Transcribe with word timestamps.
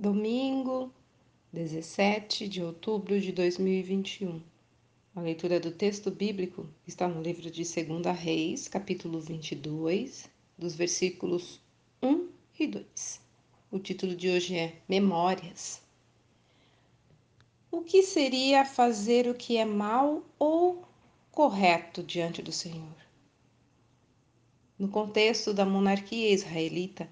Domingo, 0.00 0.94
17 1.52 2.48
de 2.48 2.62
outubro 2.62 3.20
de 3.20 3.32
2021. 3.32 4.40
A 5.12 5.20
leitura 5.20 5.58
do 5.58 5.72
texto 5.72 6.08
bíblico 6.08 6.68
está 6.86 7.08
no 7.08 7.20
livro 7.20 7.50
de 7.50 7.64
2 7.64 8.16
Reis, 8.16 8.68
capítulo 8.68 9.18
22, 9.18 10.30
dos 10.56 10.76
versículos 10.76 11.60
1 12.00 12.28
e 12.60 12.68
2. 12.68 13.20
O 13.72 13.80
título 13.80 14.14
de 14.14 14.30
hoje 14.30 14.56
é 14.56 14.76
Memórias. 14.88 15.82
O 17.68 17.80
que 17.80 18.00
seria 18.00 18.64
fazer 18.64 19.26
o 19.26 19.34
que 19.34 19.56
é 19.56 19.64
mal 19.64 20.22
ou 20.38 20.84
correto 21.32 22.04
diante 22.04 22.40
do 22.40 22.52
Senhor? 22.52 22.94
No 24.78 24.86
contexto 24.86 25.52
da 25.52 25.66
monarquia 25.66 26.30
israelita, 26.30 27.10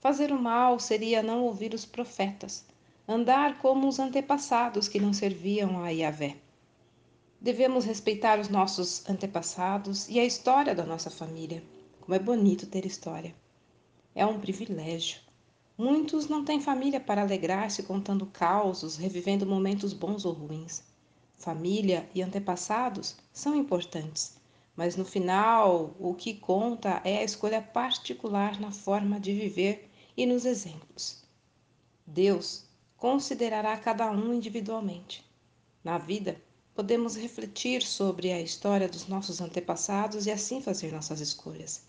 Fazer 0.00 0.32
o 0.32 0.40
mal 0.40 0.80
seria 0.80 1.22
não 1.22 1.44
ouvir 1.44 1.74
os 1.74 1.84
profetas, 1.84 2.64
andar 3.06 3.58
como 3.58 3.86
os 3.86 3.98
antepassados 3.98 4.88
que 4.88 4.98
não 4.98 5.12
serviam 5.12 5.84
a 5.84 5.90
Yahvé. 5.90 6.38
Devemos 7.38 7.84
respeitar 7.84 8.40
os 8.40 8.48
nossos 8.48 9.06
antepassados 9.06 10.08
e 10.08 10.18
a 10.18 10.24
história 10.24 10.74
da 10.74 10.86
nossa 10.86 11.10
família. 11.10 11.62
Como 12.00 12.14
é 12.14 12.18
bonito 12.18 12.66
ter 12.66 12.86
história. 12.86 13.34
É 14.14 14.24
um 14.24 14.40
privilégio. 14.40 15.20
Muitos 15.76 16.28
não 16.30 16.46
têm 16.46 16.62
família 16.62 16.98
para 16.98 17.20
alegrar-se 17.20 17.82
contando 17.82 18.24
causos, 18.24 18.96
revivendo 18.96 19.44
momentos 19.44 19.92
bons 19.92 20.24
ou 20.24 20.32
ruins. 20.32 20.82
Família 21.36 22.08
e 22.14 22.22
antepassados 22.22 23.16
são 23.34 23.54
importantes, 23.54 24.38
mas 24.74 24.96
no 24.96 25.04
final 25.04 25.94
o 26.00 26.14
que 26.14 26.32
conta 26.32 27.02
é 27.04 27.18
a 27.18 27.24
escolha 27.24 27.60
particular 27.60 28.58
na 28.58 28.70
forma 28.70 29.20
de 29.20 29.34
viver 29.34 29.89
e 30.20 30.26
nos 30.26 30.44
exemplos. 30.44 31.22
Deus 32.06 32.64
considerará 32.98 33.74
cada 33.78 34.10
um 34.10 34.34
individualmente. 34.34 35.24
Na 35.82 35.96
vida, 35.96 36.38
podemos 36.74 37.16
refletir 37.16 37.80
sobre 37.80 38.30
a 38.30 38.38
história 38.38 38.86
dos 38.86 39.06
nossos 39.06 39.40
antepassados 39.40 40.26
e 40.26 40.30
assim 40.30 40.60
fazer 40.60 40.92
nossas 40.92 41.20
escolhas. 41.20 41.86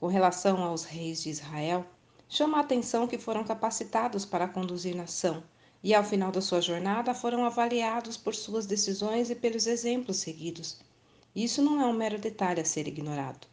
Com 0.00 0.08
relação 0.08 0.64
aos 0.64 0.82
reis 0.82 1.22
de 1.22 1.30
Israel, 1.30 1.86
chama 2.28 2.58
a 2.58 2.60
atenção 2.62 3.06
que 3.06 3.18
foram 3.18 3.44
capacitados 3.44 4.24
para 4.24 4.48
conduzir 4.48 4.96
nação 4.96 5.40
e, 5.80 5.94
ao 5.94 6.02
final 6.02 6.32
da 6.32 6.40
sua 6.40 6.60
jornada, 6.60 7.14
foram 7.14 7.44
avaliados 7.44 8.16
por 8.16 8.34
suas 8.34 8.66
decisões 8.66 9.30
e 9.30 9.36
pelos 9.36 9.68
exemplos 9.68 10.16
seguidos. 10.16 10.80
Isso 11.36 11.62
não 11.62 11.80
é 11.80 11.86
um 11.86 11.92
mero 11.92 12.18
detalhe 12.18 12.60
a 12.60 12.64
ser 12.64 12.88
ignorado. 12.88 13.46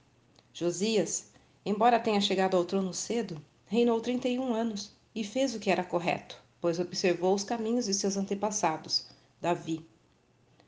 Josias, 0.52 1.28
embora 1.64 2.00
tenha 2.00 2.20
chegado 2.20 2.58
ao 2.58 2.66
trono 2.66 2.96
cedo, 2.96 3.40
reinou 3.72 4.02
31 4.02 4.54
anos 4.54 4.92
e 5.16 5.24
fez 5.24 5.56
o 5.56 5.60
que 5.60 5.72
era 5.72 5.82
correto, 5.82 6.38
pois 6.60 6.78
observou 6.78 7.34
os 7.34 7.46
caminhos 7.46 7.86
de 7.86 7.94
seus 7.94 8.18
antepassados, 8.18 9.06
Davi. 9.40 9.88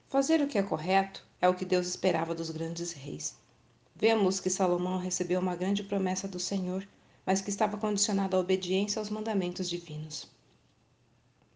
Fazer 0.07 0.39
o 0.39 0.47
que 0.47 0.57
é 0.57 0.63
correto 0.63 1.21
é 1.41 1.49
o 1.49 1.53
que 1.53 1.65
Deus 1.65 1.85
esperava 1.85 2.33
dos 2.33 2.49
grandes 2.49 2.93
reis. 2.93 3.35
Vemos 3.93 4.39
que 4.39 4.49
Salomão 4.49 4.99
recebeu 4.99 5.41
uma 5.41 5.53
grande 5.53 5.83
promessa 5.83 6.29
do 6.29 6.39
Senhor, 6.39 6.87
mas 7.25 7.41
que 7.41 7.49
estava 7.49 7.75
condicionada 7.75 8.37
à 8.37 8.39
obediência 8.39 9.01
aos 9.01 9.09
mandamentos 9.09 9.69
divinos. 9.69 10.31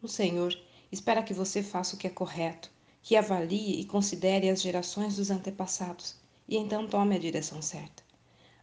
O 0.02 0.08
Senhor 0.10 0.54
espera 0.92 1.24
que 1.24 1.34
você 1.34 1.64
faça 1.64 1.96
o 1.96 1.98
que 1.98 2.08
é 2.08 2.10
correto, 2.10 2.70
que 3.02 3.16
avalie 3.16 3.80
e 3.80 3.86
considere 3.86 4.50
as 4.50 4.62
gerações 4.62 5.16
dos 5.16 5.32
antepassados 5.32 6.18
e 6.46 6.58
então 6.58 6.86
tome 6.86 7.16
a 7.16 7.20
direção 7.20 7.62
certa. 7.62 8.07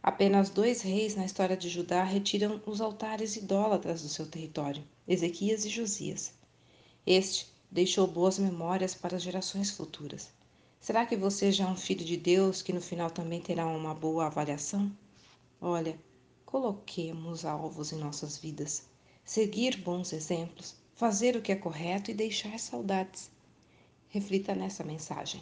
Apenas 0.07 0.51
dois 0.51 0.83
reis 0.83 1.15
na 1.15 1.25
história 1.25 1.57
de 1.57 1.67
Judá 1.67 2.03
retiram 2.03 2.61
os 2.67 2.79
altares 2.79 3.35
idólatras 3.37 4.03
do 4.03 4.07
seu 4.07 4.27
território: 4.27 4.83
Ezequias 5.07 5.65
e 5.65 5.69
Josias. 5.69 6.31
Este 7.07 7.47
deixou 7.71 8.05
boas 8.05 8.37
memórias 8.37 8.93
para 8.93 9.17
as 9.17 9.23
gerações 9.23 9.71
futuras. 9.71 10.29
Será 10.79 11.07
que 11.07 11.15
você 11.17 11.51
já 11.51 11.65
é 11.65 11.67
um 11.67 11.75
filho 11.75 12.05
de 12.05 12.17
Deus 12.17 12.61
que 12.61 12.71
no 12.71 12.81
final 12.81 13.09
também 13.09 13.41
terá 13.41 13.65
uma 13.65 13.95
boa 13.95 14.27
avaliação? 14.27 14.95
Olha, 15.59 15.99
coloquemos 16.45 17.43
alvos 17.43 17.91
em 17.91 17.97
nossas 17.97 18.37
vidas, 18.37 18.83
seguir 19.23 19.77
bons 19.77 20.13
exemplos, 20.13 20.75
fazer 20.93 21.35
o 21.35 21.41
que 21.41 21.51
é 21.51 21.55
correto 21.55 22.11
e 22.11 22.13
deixar 22.13 22.59
saudades. 22.59 23.31
Reflita 24.09 24.53
nessa 24.53 24.83
mensagem. 24.83 25.41